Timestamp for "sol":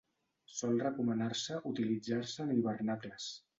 0.59-0.73